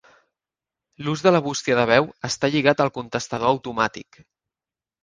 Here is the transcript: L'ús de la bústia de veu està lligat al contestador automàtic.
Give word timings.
L'ús 1.07 1.23
de 1.27 1.33
la 1.35 1.41
bústia 1.49 1.77
de 1.81 1.83
veu 1.91 2.09
està 2.31 2.53
lligat 2.57 2.85
al 2.87 2.93
contestador 2.99 3.55
automàtic. 3.55 4.25